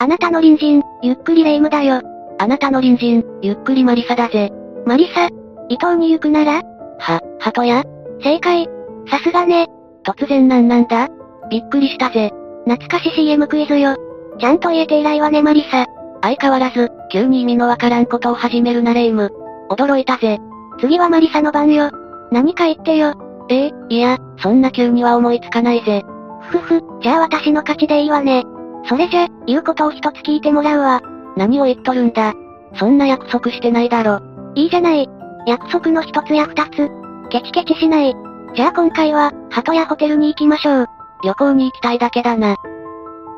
[0.00, 2.00] あなたの隣人、ゆっくりレ夢ムだよ。
[2.38, 4.52] あなたの隣人、ゆっくりマリサだぜ。
[4.86, 5.26] マリサ
[5.68, 6.62] 伊藤に行くなら？
[7.00, 7.82] は、鳩屋
[8.22, 8.68] 正解。
[9.10, 9.66] さすがね。
[10.04, 11.08] 突然なんなんだ？
[11.50, 12.30] びっくりしたぜ。
[12.64, 13.96] 懐かし CM クイズよ。
[14.38, 15.84] ちゃんと言えて偉いわねマリサ。
[16.22, 19.32] 相変わらず、急に意味のわからんことを始めるなレ夢ム。
[19.68, 20.38] 驚いたぜ。
[20.80, 21.90] 次はマリサの番よ。
[22.30, 23.14] 何か言ってよ。
[23.50, 26.04] ええいや、そんな急には思いつかないぜ。
[26.52, 28.44] ふふ、じゃあ私の勝ちでいいわね。
[28.88, 31.00] それじゃ、言うことを一つ聞いてもらうわ。
[31.36, 32.32] 何を言っとるんだ。
[32.78, 34.20] そんな約束してないだろ。
[34.54, 35.08] いいじゃない。
[35.46, 36.90] 約束の一つや二つ。
[37.30, 38.14] ケチケチしない。
[38.54, 40.86] じゃあ今回は、鳩屋ホテルに行きましょう。
[41.22, 42.56] 旅行に行きたいだけだな。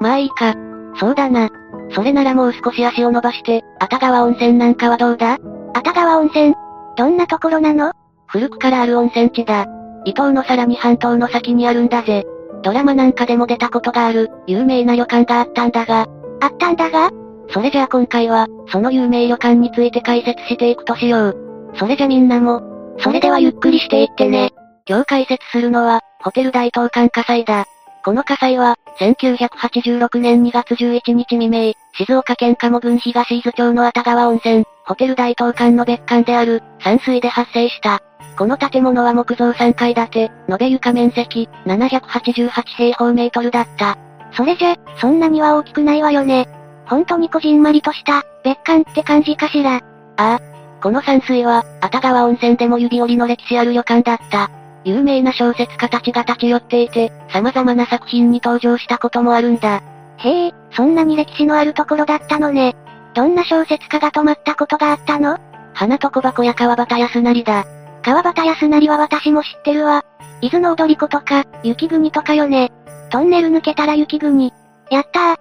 [0.01, 0.55] まあいいか。
[0.99, 1.49] そうだな。
[1.93, 5.39] それならもう少し足を伸ばして、熱川温泉なんかはどうだ？
[5.75, 6.55] 熱川温泉
[6.97, 7.93] どんなところなの？
[8.29, 9.67] 古くからある温泉地だ。
[10.05, 12.25] 伊東のさらに半島の先にあるんだぜ。
[12.63, 16.07] ドラマなんかでも出たことがある、有名な旅館があったんだが。
[16.41, 17.11] あったんだが？
[17.51, 21.37] それじゃあ今回は、その有名旅館について解説していくとしよう。
[21.75, 22.63] それじゃみんなも、
[22.99, 24.51] それではゆっくりしていってね。
[24.87, 27.65] 今日解説するのは、ホテル大東館火災だ。
[28.05, 38.01] この火災は、1986年2月11日未明、静岡県鴨郡東伊豆町の熱川温泉、ホテル大東館の別館である、山水で発生した。
[38.41, 43.99] この建物は木造3階建て、延べ床面積、788平方メートルだった。
[44.33, 46.49] それじゃ、そんなには大きくないわよね。
[46.87, 49.75] 本当にこじんまりとした、別館って感じかしら。
[49.77, 49.81] あ
[50.17, 50.41] あ。
[50.83, 54.51] この山水は、熱川温泉でも指折りの歴史ある旅館だった。
[54.85, 59.83] 有名な小説家たちが立ち寄っていて、様々な作品に登場したこともあるんだ。
[60.17, 62.75] へえ、そんなに歴史のあるところだったのね。
[63.13, 65.37] どんな小説家が泊まったことがあったの？
[65.75, 67.67] 花と小箱や川端康成だ。
[68.03, 70.05] 川端康成は私も知ってるわ。
[70.41, 72.73] 伊豆の踊り子とか、雪国とかよね。
[73.11, 74.53] トンネル抜けたら雪国。
[74.91, 75.35] やったー。
[75.35, 75.39] っ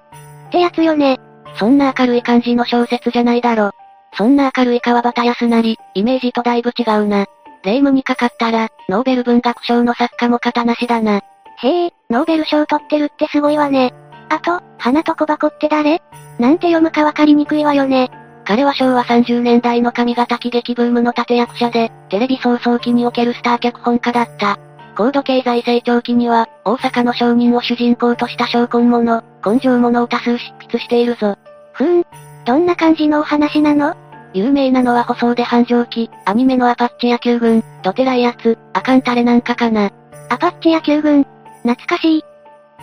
[0.51, 1.19] てやつよね。
[1.57, 3.71] そんな明るい感じの小説じゃないだろ。
[4.17, 7.25] そんな明るい川端康成、イメージとだいぶ違うな。
[7.63, 11.21] 霊夢にかかったら、ノーベル文学賞の作家も型なしだな。
[11.57, 13.93] へえ、ノーベル賞取ってるってすごいわね。
[14.29, 16.01] あと、花と小箱って誰？
[16.39, 18.09] なんて読むかわかりにくいわよね。
[18.49, 24.57] 彼は昭和30年代の上方喜劇ブームの立役者で、テレビ創創期におけるスター脚本家だった。
[24.97, 31.37] 高度経済成長期には、大阪の商人を主人公とした商魂物、根性物を多数執筆しているぞ。
[31.73, 32.03] ふーん。
[32.43, 33.95] どんな感じのお話なの？
[34.33, 39.91] 有名なのは舗装で繁盛期、アニメのアパッチ野球軍、ドテライやつ、アカンタレなんかかな。
[40.29, 41.23] アパッチ野球軍、
[41.61, 42.23] 懐かしい。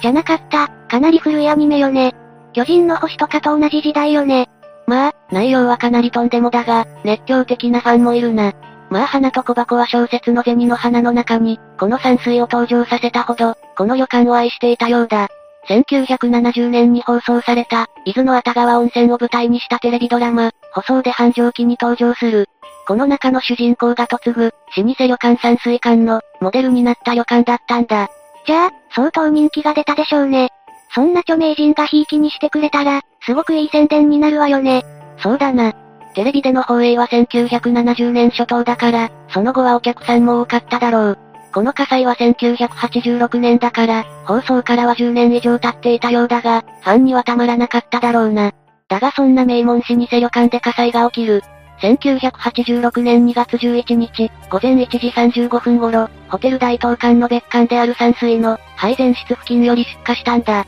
[0.00, 2.14] じゃなかった、かなり古いアニメよね。
[2.52, 4.48] 巨人の星とかと同じ時代よね。
[4.86, 8.52] まあ、内容はかなりとんでもだが、熱狂的なファンもいるな。
[8.88, 15.28] まあ花と小箱は小説の銭の花の中に、この山水を登場させたほど、この旅館を愛していたようだ。
[15.68, 22.46] 1970年に放送された、伊豆の熱川温泉を舞台にしたテレビドラマ、舗装で繁盛期に登場する。
[22.86, 28.08] この中の主人公が嫁ぐ、老舗旅館山水館の、モデルになった旅館だったんだ。
[28.46, 30.50] じゃあ、相当人気が出たでしょうね。
[30.94, 34.84] そんな著名人がひいきにしてくれたら、すごくいい宣伝になるわよね。
[35.18, 35.74] そうだな。
[36.14, 41.18] テレビでの放映は1970年初頭だから、その後はお客さんも多かっただろう。
[41.52, 48.52] この火災は1986年だから、放送からは10年以上経っていたようだが、ファンにはたまらなかっただろうな。
[48.88, 51.42] だがそんな名門老舗旅館で火災が起きる。
[51.80, 60.64] 1986年2月11日、午前1時35分頃、ホテル大東館の別館である山水の配膳室付近より出火したんだ。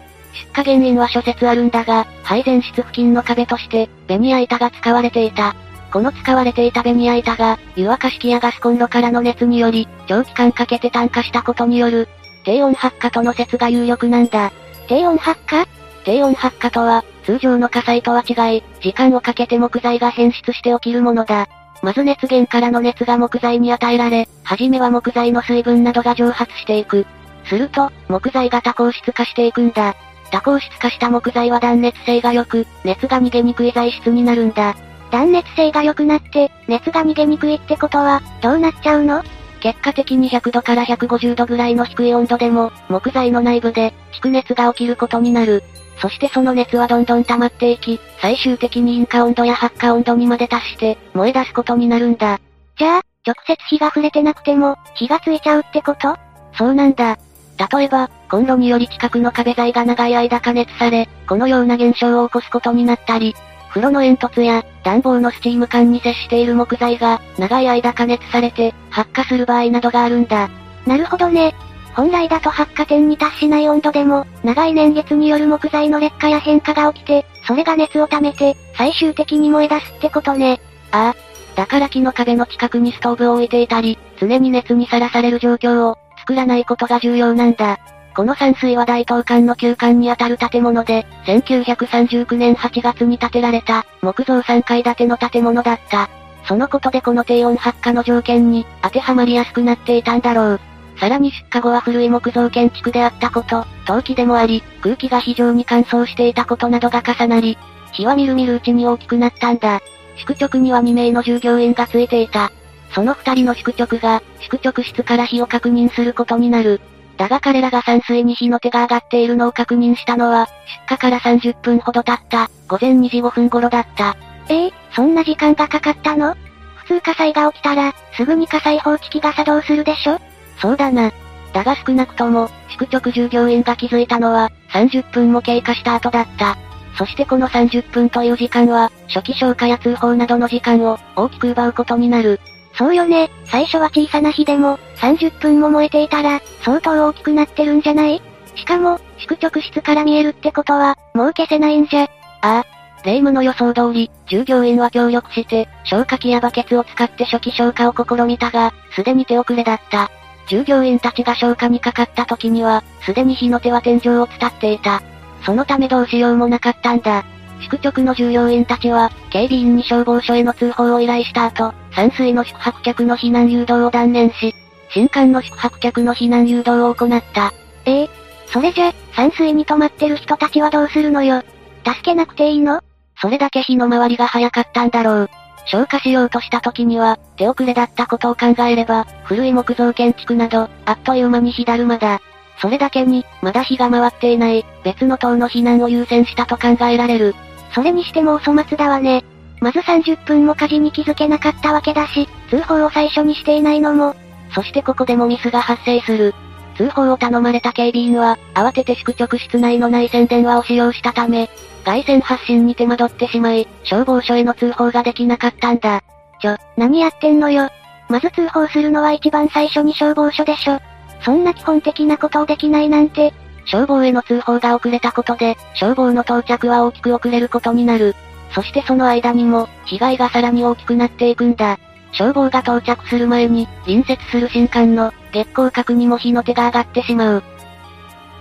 [0.54, 5.54] 出火原因は諸説あるんだが、配膳室付近の壁として、ベニヤ板が使われていた。
[5.92, 12.08] この使われていたベニヤ板が、湯沸かし器やガスコンロからの熱により、長期間かけて炭化したことによる、
[12.44, 14.52] 低温発火との説が有力なんだ。
[14.86, 15.66] 低温発火？
[16.04, 21.48] 低温発火とは、通常の火災とは違い、時間をかけて木材が変質して起きるものだ。
[21.82, 27.06] まず熱源からの熱が木材に与えられ、はじめは木材の水分などが蒸発していく。
[27.44, 29.94] すると、木材が多硬質化していくんだ。
[30.30, 34.76] 多硬質化した木材は断熱性が良く、熱が逃げにくい材質になるんだ。
[35.10, 39.22] 断熱性が良くなって、熱が逃げにくいってことは、どうなっちゃうの？
[39.60, 45.64] 結果的に100度から150度ぐらいの低い温度でも、木材の内部で、蓄熱が起きることになる。
[46.00, 52.38] そしてその熱はどんどん溜まっていき、最終的に引火温度や発火温度にまで達して、燃え出すことになるんだ。
[52.78, 56.16] じゃあ、直接火が触れてなくても、火がついちゃうってこと？
[56.52, 57.18] そうなんだ。
[57.58, 63.34] 例えば、コンロにより近くの壁材が長い間加熱され、このような現象を起こすことになったり、
[63.70, 70.48] 風呂の煙突や、暖房のスチーム管に接している木材が、長い間加熱されて、発火する場合などがあるんだ。
[70.86, 71.54] なるほどね。
[71.94, 80.60] 本来だと発火点に達しない温度でも、長い年月による木材の劣化や変化が起きて、それが熱を溜めて、最終的に燃え出すってことね。
[80.92, 81.28] ああ。
[81.56, 85.98] だから木の壁の近くにストーブを置いていたり、常に熱にさらされる状況を、
[86.28, 87.78] 作らないことが重要なんだ。
[88.14, 96.10] この山水は大東館の旧館にあたる建物で、1939年8月に建てられた、木造3階建ての建物だった。
[96.46, 100.60] そのことでこの低温発火の条件に、当てはまりやすくなっていたんだろう。
[101.00, 107.56] さらに出火後は古い木造建築であったこと、陶器でもあり、空気が非常に乾燥していたことなどが重なり、
[107.92, 109.80] 火はみるみるうちに大きくなったんだ。
[110.16, 112.52] 宿直には2名の従業員がついていた。
[112.94, 116.80] その2人の宿直が、宿直室から火を確認することになる。
[117.16, 120.46] だが彼らが山水に火の手が上がっているのを確認したのは、
[120.88, 124.16] 出火から30分ほど経った、午前2時5分頃だった。
[124.48, 126.34] ええー、そんな時間がかかったの？
[126.76, 130.18] 普通火災が起きたら、すぐに火災報知器が作動するでしょ？
[130.58, 131.12] そうだな。
[131.52, 136.56] だが少なくとも、宿直従業員が気づいたのは、30分も経過した後だった。
[136.96, 142.40] そしてこの30分という時間は、初期消火や通報などの時間を、大きく奪うことになる。
[142.78, 148.22] そうよね、最初は小さな火でも、30分も燃えていたら、相当大きくなってるんじゃない？
[148.54, 152.02] しかも、宿直室から見えるってことは、もう消せないんじゃ。
[152.04, 152.08] あ
[152.40, 152.64] あ。
[153.04, 160.10] 霊夢の予想通り、従業員は協力して、消火器やバケツを使って初期消火を試みたが、すでに手遅れだった。
[160.48, 165.02] 従業員たちが消火にかかった時には、すでに火の手は天井を伝っていた。
[165.44, 167.24] そのためどうしようもなかったんだ。
[167.60, 174.54] 宿直の従業員たちは、警備員に消防署への通報を依頼した後、山水の宿泊客の避難誘導を断念し、
[174.90, 177.52] 新館の宿泊客の避難誘導を行った。
[177.84, 178.10] ええ
[178.46, 181.42] それじゃ、山水に泊まってる人たちはどうするのよ？
[181.84, 182.80] 助けなくていいの？
[183.20, 185.30] それだけ火の回りが早かったんだろう。
[185.66, 192.22] 消火しようとした時には、手遅れだったことを考えれば、古い木造建築など、あっという間に火だるまだ。
[192.60, 197.34] それだけに、まだ火が回っていない、別の塔の避難を優先したと考えられる。
[197.72, 199.24] それにしてもお粗末だわね。
[199.60, 204.14] まず30分も火事に気づけなかったわけだし、通報を最初にしていないのも。
[204.54, 206.34] そしてここでもミスが発生する。
[206.76, 211.50] 通報を頼まれた警備員は、慌てて宿直室内の内線電話を使用したため、
[211.84, 216.02] 外線発信に手間取ってしまい、消防署への通報ができなかったんだ。
[216.40, 217.68] ちょ、何やってんのよ。
[218.08, 220.80] まず通報するのは一番最初に消防署でしょ。
[221.22, 223.34] そんな基本的なことをできないなんて。
[223.70, 228.14] 消防への通報が遅れたことで、消防の到着は大きく遅れることになる。
[228.54, 231.78] そしてその間にも、被害がさらに大きくなっていくんだ。
[232.12, 237.42] 消防が到着する前に、隣接する新館の、月光閣にも火の手が上がってしまう。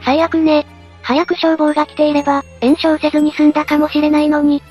[0.04, 0.66] 最悪ね。
[1.02, 4.64] 早く消防が来ていれば、炎症せずに済んだかもしれないのに。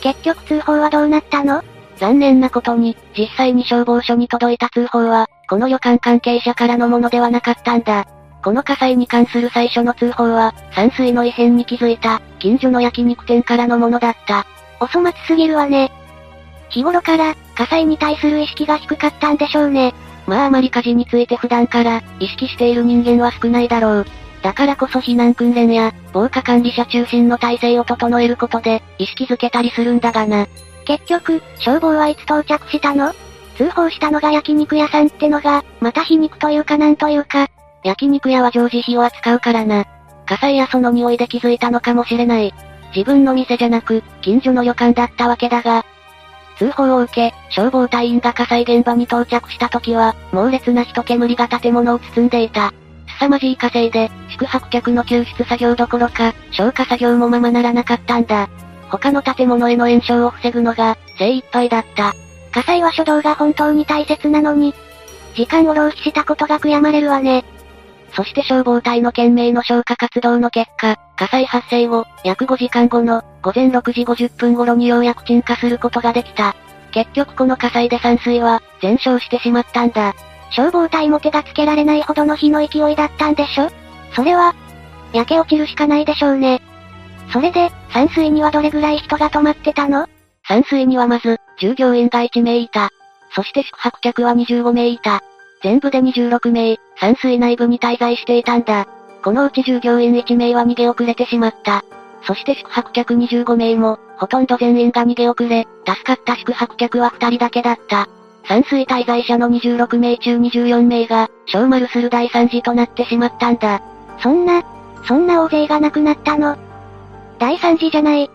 [0.00, 1.64] 結局通報はどうなったの？
[1.96, 8.06] 残念なことに、実際に消防署に届いた通報は、この旅館関係者からのものではなかったんだ。
[8.46, 14.46] この火災に関する最初の通報は、山水の異変に気づいた、近所の焼肉店からのものだった。
[14.78, 15.90] お粗末すぎるわね。
[16.68, 19.94] 日頃から、火災に対する意識が低かったんでしょうね。
[20.28, 24.06] まああまり火事について普段から、意識している人間は少ないだろう。
[24.42, 30.46] だからこそ避難訓練や、防火管理者中心の体制を整えることで、意識づけたりするんだがな。
[30.84, 33.12] 結局、消防はいつ到着したの？
[33.56, 37.48] 通報したのが焼肉屋さんってのが、また皮肉というかなんというか。
[37.84, 39.84] 焼肉屋は常時火を扱うからな。
[40.26, 42.52] 火災やその匂いで気づいたのかもしれない。
[42.94, 45.84] 自分の店じゃなく、近所の旅館だったわけだが、
[46.58, 52.72] 通報を受け、消防隊員が火災現場に到着した時は、猛烈な人煙が建物を包んでいた。
[53.18, 58.48] 凄まじい火星で、宿泊客の救出作業どころか、消火作業もままならなかったんだ。
[58.88, 62.14] 他の建物への延焼を防ぐのが、精一杯だった。
[62.52, 64.74] 火災は初動が本当に大切なのに、
[65.34, 67.44] 時間を浪費したことが悔やまれるわね。
[68.12, 76.56] そして消防隊の懸命の消火活動の結果、火災発生後、約5時間後の午前6時50分頃にようやく鎮火することができた。
[76.92, 80.14] 結局この火災で山水は全焼してしまったんだ。
[80.50, 83.70] 消防隊も手がつけられないほどの火の勢いだったんでしょ？
[84.14, 84.54] それは、
[85.12, 86.62] 焼け落ちるしかないでしょうね。
[87.32, 90.06] それで、山水にはどれぐらい人が泊まってたの？
[90.48, 92.88] 山水にはまず、従業員が1名いた。
[93.34, 95.22] そして宿泊客は25名いた。
[95.62, 98.86] 全部で26名、山水内部に滞在していたんだ。
[99.22, 101.84] このうち従業員1名は逃げ遅れてしまった。
[102.26, 108.08] そして宿泊客25名も、ほとんど全員が逃げ遅れ、助かった宿泊客は2人だけだった。
[108.44, 113.82] 山水滞在者の26名中24名が、小丸する大惨事となってしまったんだ。
[114.20, 114.64] そんな、
[115.04, 116.56] そんな大勢が亡くなったの？
[117.38, 118.30] 大惨事じゃない。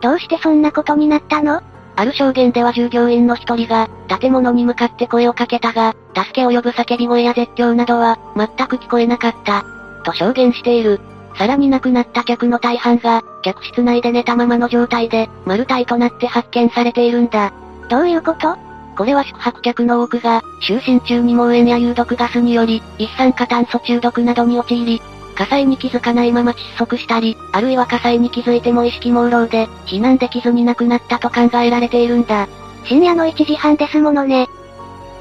[0.00, 1.62] どうしてそんなことになったの？
[1.96, 3.88] ある証言では従業員の一人が、
[4.20, 9.64] 建物に向かって声をかけたが、助けを呼ぶ叫び声や絶叫などは、全く聞こえなかった。
[10.04, 11.00] と証言している。
[11.36, 17.52] さらに亡くなった客の大半が、客室内で寝たままの状態で、丸体となって発見されているんだ。
[17.88, 18.56] どういうこと？
[18.96, 25.02] これは宿泊客の多くが、就寝中に猛炎や有毒ガスにより、一酸化炭素中毒などに陥り、
[25.36, 32.48] 火災に気づかないまま窒息したり、あるいは火災に気づいても意識朦朧で、避難できずに亡くなったと考えられているんだ。
[32.84, 34.48] 深夜の1時半ですものね。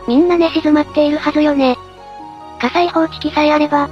[0.08, 1.78] みんな寝静まっているはずよね。
[2.60, 3.90] 火災報知器さえあれば。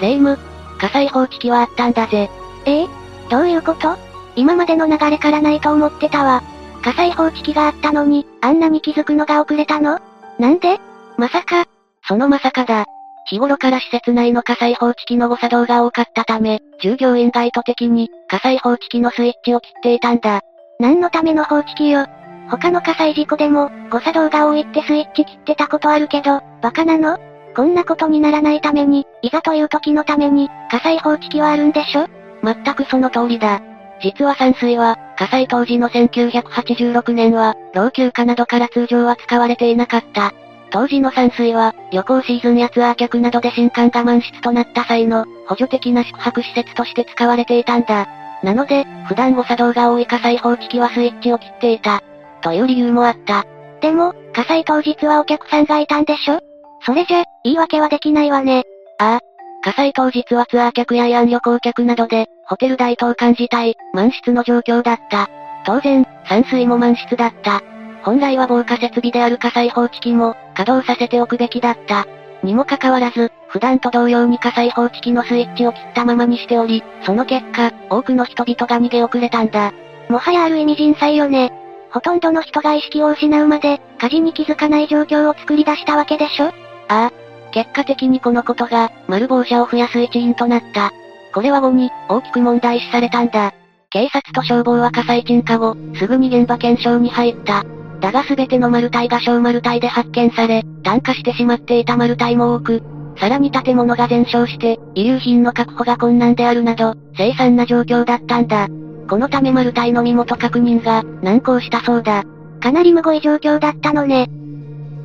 [0.00, 0.36] 霊夢、
[0.78, 2.30] 火災報知器はあったんだぜ。
[2.64, 2.86] ええ？
[3.28, 3.96] どういうこと？
[4.36, 6.44] 今までの流れからないと思ってたわ。
[6.82, 9.98] 火災報知器があったのに、あんなに気づくのが遅れたの？
[10.38, 10.78] なんで？
[11.16, 11.64] まさか。
[12.06, 12.84] そのまさかだ。
[13.28, 20.40] 日頃から施設内の火災報知器の誤作動が多かったため、従業員が意図的に、火災報知器のスイッチを切っていたんだ。
[20.78, 22.06] 何のための報知器よ。
[22.50, 27.18] 他の火災事故でも、誤作動が多いってスイッチ切ってたことあるけど、バカなの？
[27.54, 32.06] こんなことにならないために、いざという時のために、火災報知器はあるんでしょ？
[32.42, 33.60] 全くその通りだ。
[34.00, 40.32] 実は山水は、火災当時の1986年は、老朽化などから通常は使われていなかった。
[40.70, 48.06] 当時の山水は、旅行シーズンやツアー客などで新館が満室となった際の、補助的な宿泊施設として使われていたんだ。
[48.42, 52.02] なので、普段誤作動が多い火災報知器はスイッチを切っていた。
[52.42, 53.44] という理由もあった。
[53.80, 56.40] でも、火災当日はお客さんがいたんでしょ？
[56.82, 58.64] それじゃ、言い訳はできないわね。
[58.98, 59.20] ああ。
[59.64, 65.28] 火災当日はツアー客や慰安旅行客などで、ホテル大東館自体、満室の状況だった。
[65.66, 67.60] 当然、山水も満室だった。
[68.08, 72.06] 本来は防火設備である火災報知器も、稼働させておくべきだった。
[72.42, 79.74] にもかかわらず、普段と同様に火災報知器のスイッチを切ったままにしており、その結果、多くの人々が逃げ遅れたんだ。
[80.08, 81.52] もはやある意味人災よね。
[81.90, 86.46] ほとんどの人が意識を失うまで、火事に気づかない状況を作り出したわけでしょ？
[86.46, 86.52] あ
[86.88, 87.12] あ。
[87.50, 90.92] 結果的にこのことが、丸棒者を増やす一因となった。
[91.34, 93.52] これは後に、大きく問題視されたんだ。
[93.90, 97.66] 警察と消防は火災鎮火後、すぐに現場検証に入った。
[98.00, 102.82] だが全ての丸体が小丸体で発見され、炭化してしまっていた丸体も多く、
[103.16, 108.68] さらに建物が全焼して、遺留品の確保が困難であるなど、凄惨な状況だったんだ。
[109.08, 112.24] このため丸体の身元確認が、難航したそうだ。
[112.60, 114.28] かなり無語い状況だったのね。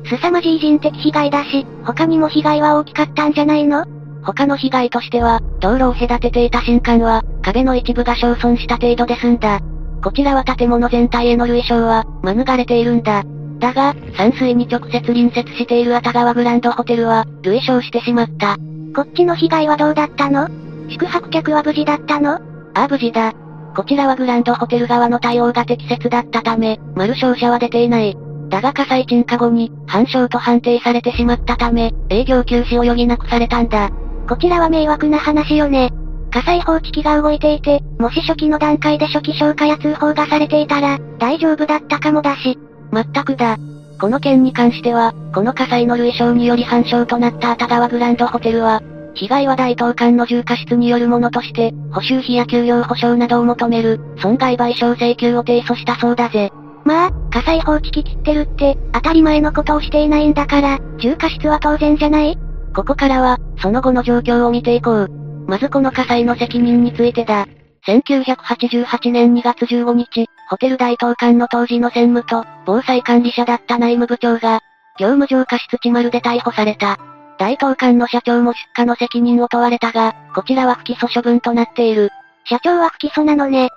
[0.04, 3.84] 凄まじい人的被害だし、他にも被害は大きかったんじゃないの？
[4.22, 9.60] 他の被害としては、道路を隔てていた新館は、壁の一部が焼損した程度で済んだ。
[10.02, 13.24] こちらは建物全体への類傷は、免れているんだ。
[13.58, 18.56] だが、山水に直接隣接している熱川グランドホテルは、類傷してしまった。
[18.94, 20.48] こっちの被害はどうだったの？
[20.88, 22.34] 宿泊客は無事だったの？
[22.34, 22.40] あ
[22.74, 23.32] あ無事だ。
[23.74, 28.16] こちらはグランドホテル側の対応が適切だったため、丸傷者は出ていない。
[28.50, 33.90] だが火災鎮火後に、反傷と判定されてしまったため、営業休止を余儀なくされたんだ。
[34.28, 35.90] こちらは迷惑な話よね。
[36.34, 42.58] 火災報知器が動いていて、もし初期の段階で初期消火や通報がされていたら、大丈夫だったかもだし。
[42.90, 43.56] まったくだ。
[44.00, 48.82] この件に関しては、この火災の類傷により反傷となった熱川グランドホテルは、
[49.14, 56.50] 被害は大東館の重過失によるものとして、補修費や給料保証などを求める、損害賠償請求を提訴したそうだぜ。
[56.84, 62.36] まあ、火災報知器切ってるって、当たり前のことをしていないんだから、重過失は当然じゃない？
[62.74, 65.23] ここからは、その後の状況を見ていこう。
[65.46, 67.46] まずこの火災の責任についてだ。
[67.86, 74.60] 1988年2月15日、ホテル大東館の当時の専務と、防災管理者だった内務部長が、
[74.98, 76.98] 業務上過失致丸で逮捕された。
[77.38, 82.10] 大東館の社長も出荷の責任を問われたが、こちらは不起訴処分となっている。
[82.44, 83.70] 社長は不起訴なのね。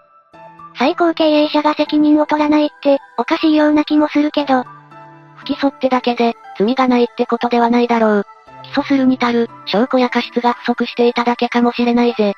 [0.77, 4.63] 最高経営者が責任を取らないって、おかしいような気もするけど。
[5.38, 8.24] 不起訴ってだけで、罪がないってことではないだろう。
[8.77, 12.34] 訴するに足る、証拠や過失が不足していただけかもしれないぜ。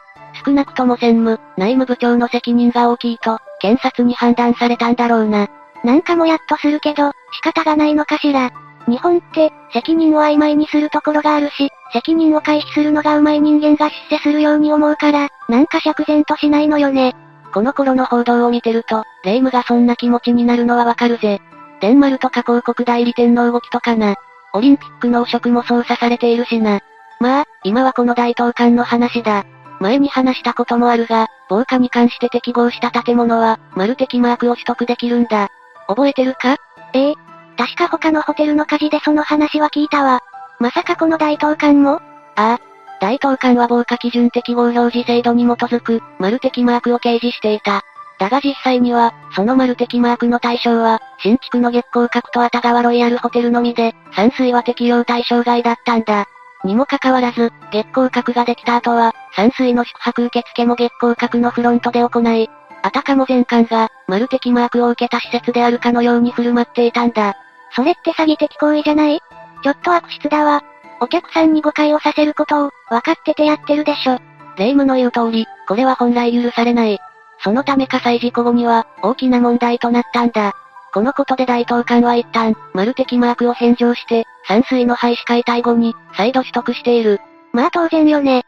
[0.46, 5.48] 少なくとも専務、内務部長の責任が大きいと、検察に判断されたんだろうな。
[5.84, 8.51] なんかもやっとするけど、仕方がないのかしら。
[8.88, 17.15] 日本って、責任を曖昧にするところがあるし、責任を回避するのが上手い人間が出世するように思うから、なんか釈然としないのよね。
[17.53, 21.41] この頃の報道を見てると、霊夢がそんな気持ちになるのはわかるぜ。
[21.81, 24.15] デンマルとか広告代理店の動きとかな。
[24.53, 26.79] オリンピックの汚職も操作されているしな。
[27.20, 29.46] まあ、今はこの大東館の話だ。
[29.79, 35.50] 前に話したこともあるが、防火に関して適合した建物は、丸的マークを取得できるんだ。
[35.88, 36.58] 覚えてるか？
[36.94, 37.13] ええ。
[37.58, 40.22] 確か他のホテルの火事でその話は聞いたわ。
[40.60, 41.96] まさかこの大東館も？
[41.96, 42.01] あ
[42.36, 42.60] あ。
[43.01, 47.84] 大東館は防火基準適合表示制度に基づく、丸的マークを掲示していた。
[48.19, 56.25] だが実際には、そのマル的マークの対象は、新築の月光閣と熱川ロイヤルホテルのみで、山水は適用対象外だったんだ。
[56.65, 62.49] にもかかわらず、月光閣ができた後は、山水の宿泊受付も月光閣のフロントで行い、
[62.81, 67.35] あたかも全館が、マル的マークを受けた施設であるかのように振る舞っていたんだ。
[67.71, 69.21] それって詐欺的行為じゃない？
[69.63, 70.61] ちょっと悪質だわ。
[70.99, 74.19] お客さんに誤解をさせることを、分かっててやってるでしょ。
[74.57, 76.99] 霊夢の言う通り、これは本来許されない。
[77.43, 80.53] そのため火災事故後には、大きな問題となったんだ。
[80.93, 87.19] このことで大東館は一旦、マル的マークを返上して、山水の廃止解体後に、再度取得している。
[87.53, 88.39] まあ当然よね。
[88.39, 88.43] っ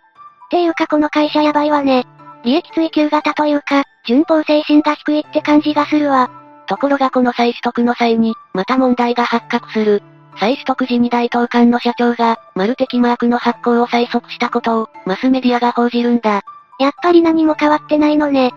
[0.50, 2.06] ていうかこの会社やばいわね。
[2.44, 6.30] 利益追求型というか、順法精神が低いって感じがするわ。
[6.68, 10.02] ところがこの再取得の際に、また問題が発覚する。
[10.40, 16.42] 再取得時に大東館の社長が、マル的マークの発行を催促したことを、マスメディアが報じるんだ。
[16.80, 18.52] やっぱり何も変わってないのね。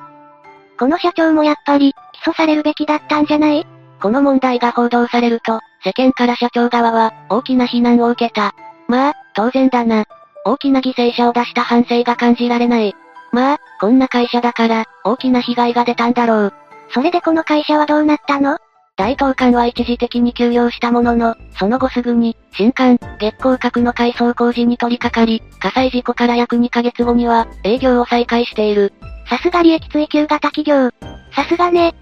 [0.78, 3.66] この社長もやっぱり、起訴されるべきだったんじゃない？
[4.00, 8.54] この問題が報道されると、世間から社長側は、大きな非難を受けた。
[8.88, 10.04] まあ、当然だな。
[10.44, 12.94] 大きな犠牲者を出した反省が感じられない。
[13.32, 16.54] まあ、こんな会社だから、大きな被害が出たんだろう。
[16.90, 18.58] それでこの会社はどうなったの？
[18.96, 28.92] 大東館は一時的に休業したものの、その後すぐに、新館、月光閣の改装工事に取り掛かり、火災事故から約2ヶ月後には、営業を再開している。
[29.28, 30.90] さすが利益追求型企業。
[31.34, 31.94] さすがね。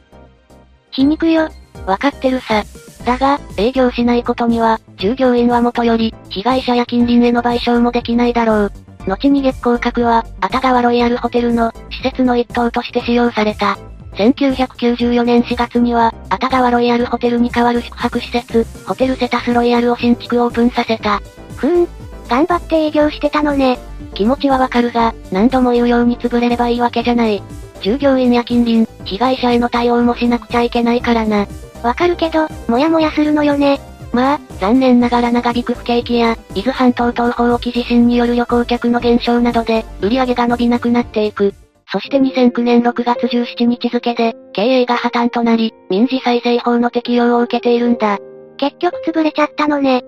[0.90, 1.48] 皮肉よ。
[1.86, 2.64] わかってるさ。
[3.04, 8.72] だが、営業しないことには、従業員はもとより、被害者や近隣への賠償もできないだろう。
[9.06, 13.76] 後に月光閣は、熱川ロイヤルホテルの、施設の一棟として使用された。
[14.14, 21.20] 1994年4月には、熱川ロイヤルホテルに代わる宿泊施設、ホテルセタスロイヤルを新築オープンさせた。
[21.56, 22.01] ふーん。
[22.32, 23.78] 頑張って営業してたのね。
[24.14, 27.42] 気持ちはわかるが、何度も言うように潰れればいいわけじゃない。
[27.82, 31.46] 従業員や近隣、被害者への対応もしなくちゃいけないからな。
[31.82, 33.80] わかるけど、もやもやするのよね。
[34.14, 41.52] まあ、残念ながら長引く不景気や、伊豆半島東方沖地震による旅行客の減少などで、売り上げが伸びなくなっていく。
[41.92, 48.18] そして2009年6月17日付で、経営が破綻となり、民事再生法の適用を受けているんだ。
[48.56, 50.02] 結局潰れちゃったのね。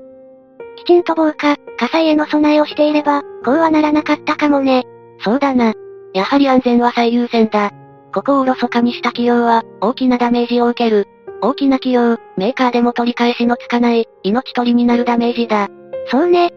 [0.77, 4.84] きちんと防火、火災への備えをしていれば、こうはならなかったかもね。
[5.20, 5.72] そうだな。
[6.12, 7.72] やはり安全は最優先だ。
[8.14, 11.08] ここをおろそかにした企業は、大きなダメージを受ける。
[11.40, 15.68] 大きな企業、メーカーでも取り返しのつかない、命取りになるダメージだ。
[16.10, 16.52] そうね。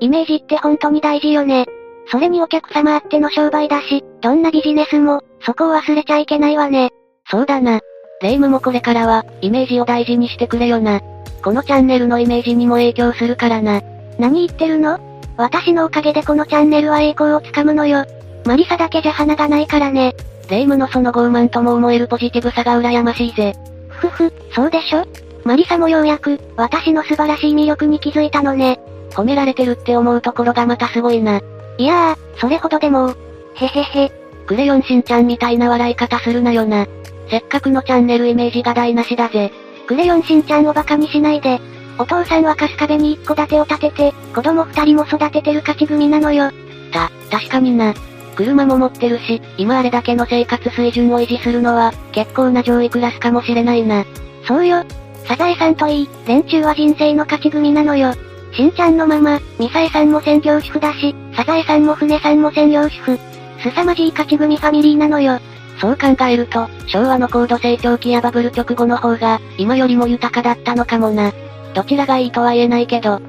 [0.00, 1.66] イメージって本当に大事よね。
[2.06, 6.90] それにお客様あっての商売だし、どんなビジネスも、そこを忘れちゃいけないわね。
[7.30, 7.80] そうだな。
[8.22, 11.00] 霊夢もこれからは、イメージを大事にしてくれよな。
[11.42, 13.82] このチャンネルのイメージにも影響するからな。
[14.18, 14.98] 何言ってるの？
[15.36, 18.04] 私のおかげでこのチャンネルは栄光をつかむのよ。
[18.44, 20.14] マリサだけじゃ花がないからね。
[20.48, 23.54] 霊夢のその傲慢とも思えるポジティブさが羨ましいぜ。
[23.88, 25.06] ふふ、そうでしょ？
[25.44, 28.78] マリサもようやく、私の素晴らしい魅力に気づいたのね。
[29.10, 31.40] 褒められてるって思うところがまたすごいな。
[31.78, 33.14] いやー、それほどでも
[33.54, 34.12] へへへ。
[34.46, 36.86] クレヨンしんちゃんみたいな笑い方するなよな。
[37.30, 39.52] せっかくのチャンネルイメージが台無しだぜ。
[39.86, 41.60] クレヨンしんちゃんをバカにしないで。
[41.98, 46.50] お父さんは春日部に一戸建てを建てて、子供二人も育ててる勝ち組なのよ。
[46.92, 47.94] た、確かにな。
[48.34, 54.04] 車も持ってるし、今あれだけの生活水準を維持するのは、結構な上位クラスかもしれないな。
[54.46, 54.84] そうよ。
[55.24, 58.12] サザエさんといい、連中は人生の勝ち組なのよ。
[58.52, 63.18] しんちゃんのママ、ミサエさんも専業主婦だし、サザエさんも船さんも専業主婦。
[63.62, 65.38] 凄まじい勝ち組ファミリーなのよ。
[65.80, 71.32] そう考えると、昭和の高度成長期やバブル直後の方が、今よりも豊かだったのかもな。
[71.74, 73.20] どちらがいいとは言えないけど。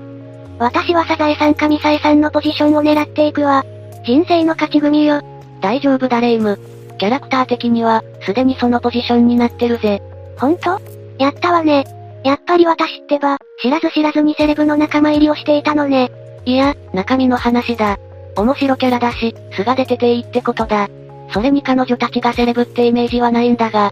[0.59, 3.65] 私はサザエさんかミサエさんのポジションを狙っていくわ。
[4.05, 5.21] 人生の勝ち組よ。
[5.61, 6.59] 大丈夫だレイム。
[6.97, 10.01] キャラクター的には、すでにそのポジションになってるぜ。
[10.37, 10.79] ほんと
[11.17, 11.83] やったわね。
[12.23, 16.11] やっぱり私ってば、知らず知らずにセレブの仲間入りをしていたのね。
[16.45, 17.97] いや、中身の話だ。
[18.37, 20.87] 面白キャラだし、素が出てていいってことだ。
[21.31, 23.91] それに彼女たちがセレブってイメージはないんだが。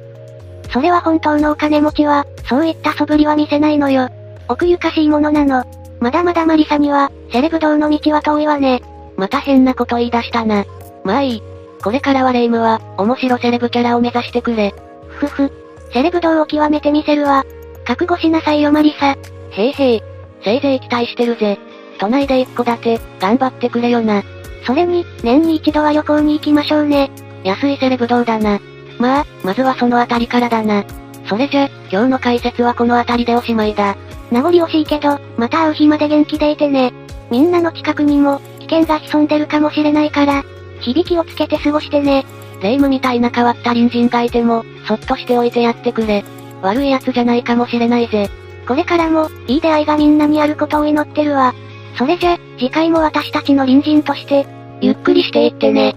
[0.71, 4.09] それは本当のお金持ちは、そういった素振りは見せないのよ。
[4.47, 5.63] 奥ゆかしいものなの。
[5.99, 8.81] まだまだマリサには、セレブ道の道は遠いわね。
[9.17, 10.65] また変なこと言い出したな。
[11.03, 11.43] まあいい。
[11.83, 14.73] これからはレイムは、面白セレブキャラを目指してくれ。
[15.07, 15.51] ふふ。
[15.93, 17.45] セレブ道を極めてみせるわ。
[17.85, 19.17] 覚悟しなさいよマリサ。
[19.51, 20.03] へいへい。
[20.43, 21.59] せいぜい期待してるぜ。
[21.99, 24.23] 都内で一戸建て、頑張ってくれよな。
[24.65, 27.11] それに、年に一度は旅行に行きましょうね。
[27.43, 28.59] 安いセレブ道だな。
[28.99, 30.83] まあ、まずはそのあたりからだな。
[31.25, 33.95] それじゃ、今日の解説はこのあたりでおしまいだ。
[34.31, 36.91] 名残惜しいけど、また会う日まで元気でいてね。
[37.29, 40.43] みんなの近くにも、危険が潜んでるかもしれないから、
[40.81, 42.25] 響きをつけて過ごしてね。
[42.61, 46.23] 霊夢みたいな変わった隣人がいても、そっとしておいてやってくれ。
[46.61, 48.29] 悪い奴じゃないかもしれないぜ。
[48.67, 51.53] これからも、いい出会いがみんなにあることを祈ってるわ。
[51.97, 54.47] それじゃ、次回も私たちの隣人として、
[54.81, 55.95] ゆっくりしていってね。